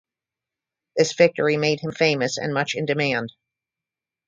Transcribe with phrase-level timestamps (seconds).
[0.95, 3.31] This victory made him famous and much in demand.